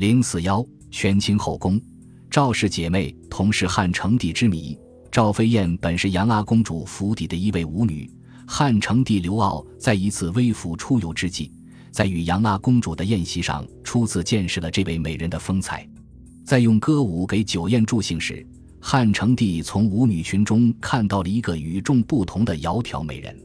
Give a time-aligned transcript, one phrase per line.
[0.00, 1.78] 零四幺，权倾后宫，
[2.30, 4.74] 赵氏姐妹同是汉成帝之谜。
[5.12, 8.10] 赵飞燕本是杨阿公主府邸的一位舞女。
[8.46, 11.52] 汉成帝刘骜在一次微服出游之际，
[11.90, 15.86] 在与杨阿公主的宴席上，初次见识了这位美人的风采。
[16.46, 18.42] 在用歌舞给酒宴助兴时，
[18.80, 23.38] 汉成帝从舞女群中看到了一个与众不同的窈窕美人，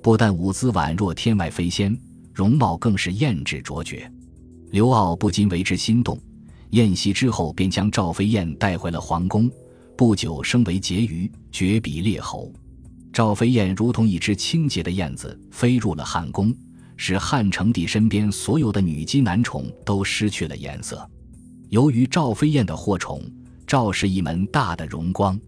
[0.00, 2.00] 不但舞姿宛若天外飞仙，
[2.32, 4.08] 容貌更是艳质卓绝。
[4.70, 6.18] 刘骜不禁为之心动。
[6.70, 9.50] 宴席之后，便将赵飞燕带回了皇宫，
[9.96, 12.52] 不久升为婕妤，爵比列侯。
[13.12, 16.54] 赵飞燕如同一只清洁的燕子，飞入了汉宫，
[16.96, 21.08] 使汉成帝身边所有的女姬男宠都失去了颜色。
[21.70, 23.22] 由于赵飞燕的获宠，
[23.66, 25.40] 赵氏一门大的荣光。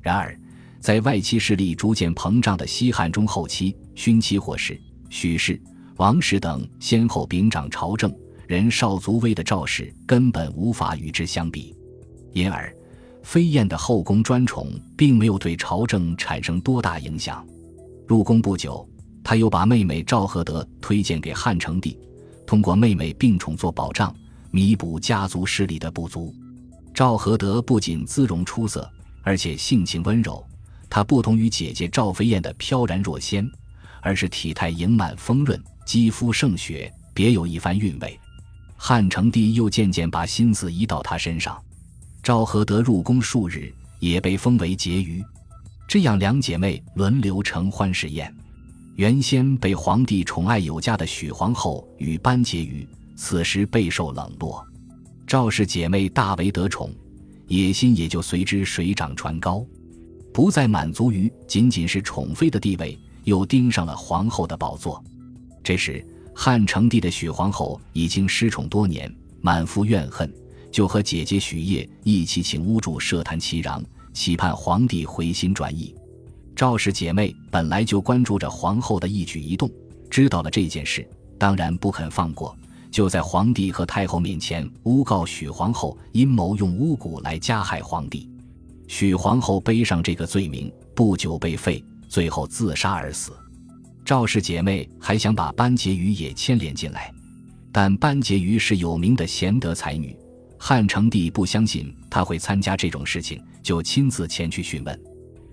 [0.00, 0.38] 然而，
[0.78, 5.60] 在外戚势力逐渐膨胀的西汉中后期，勋戚霍氏、许氏、
[5.96, 8.14] 王氏等先后秉掌朝政，
[8.50, 11.72] 人少足微的赵氏根本无法与之相比，
[12.32, 12.74] 因而。
[13.22, 17.46] 飞燕的后宫专宠并没有对朝政产生多大影响。
[18.08, 18.84] 入宫不久，
[19.22, 21.96] 他又把妹妹赵合德推荐给汉成帝，
[22.44, 24.12] 通过妹妹并宠做保障，
[24.50, 26.34] 弥补家族势力的不足。
[26.92, 28.90] 赵合德不仅姿容出色，
[29.22, 30.44] 而且性情温柔。
[30.88, 33.48] 她不同于姐姐赵飞燕的飘然若仙，
[34.02, 38.18] 而是体态盈满丰润，肌肤胜雪，别有一番韵味。
[38.82, 41.62] 汉成帝又渐渐把心思移到她身上。
[42.22, 45.22] 赵合德入宫数日，也被封为婕妤，
[45.86, 48.34] 这样两姐妹轮流承欢侍宴。
[48.96, 54.66] 原先被皇帝宠爱有加的许皇后与班婕妤，此时备受冷落。
[55.26, 56.90] 赵氏姐妹大为得宠，
[57.48, 59.62] 野心也就随之水涨船高，
[60.32, 65.04] 不再满足于仅仅是宠妃的地位，又盯上了皇后的宝座。
[65.62, 66.02] 这时，
[66.42, 70.32] 汉成帝的许皇后已经失宠多年，满腹怨恨。
[70.72, 73.84] 就和姐姐许烨一起请巫祝设坛祈禳，
[74.14, 75.94] 期盼皇帝回心转意。
[76.56, 79.70] 赵氏姐妹本来就关注着皇后的一举一动，
[80.08, 81.06] 知道了这件事，
[81.36, 82.56] 当然不肯放过，
[82.90, 88.26] 就在皇帝和太后面前诬告许皇后阴谋用巫蛊来加害皇帝。
[88.88, 93.30] 许皇后背上这个罪名，不久被废，最后自杀而死。
[94.10, 97.14] 赵氏姐妹还想把班婕妤也牵连进来，
[97.70, 100.16] 但班婕妤是有名的贤德才女。
[100.58, 105.00] 汉成帝不相信她会参加这种事情，就亲自前去询问。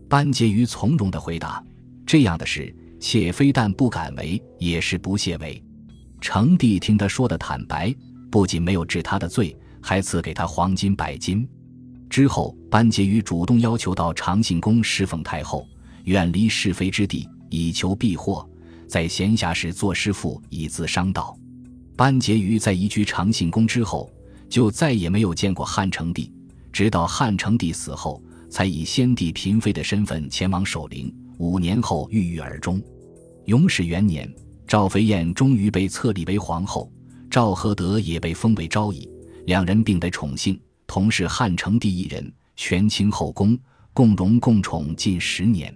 [0.09, 1.63] 班婕妤从容地回答
[2.03, 5.63] ：“这样的事，妾非但不敢为，也是不屑为。”
[6.19, 7.93] 成帝听他说的坦白，
[8.31, 11.47] 不仅没有治他的罪，还赐给他黄金百斤。
[12.09, 15.63] 之后，班婕妤主动要求到长信宫侍奉太后，
[16.05, 18.47] 远离是非之地，以求避祸。
[18.87, 21.37] 在闲暇时做师傅，以自商道。
[21.95, 24.11] 班婕妤在移居长信宫之后。
[24.49, 26.31] 就再也没有见过汉成帝，
[26.71, 31.13] 直到汉成帝死后，才以先帝嫔妃的身份前往守陵。
[31.37, 32.81] 五年后郁郁而终。
[33.43, 34.33] 永始元年，
[34.65, 36.89] 赵飞燕终于被册立为皇后，
[37.29, 39.05] 赵合德也被封为昭仪，
[39.47, 43.59] 两人并得宠幸，同是汉成帝一人，权倾后宫，
[43.91, 45.75] 共荣共宠近十年。